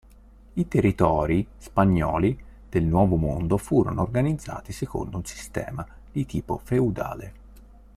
[0.53, 2.35] I territori spagnoli
[2.67, 7.33] del Nuovo Mondo furono organizzati secondo un sistema di tipo feudale.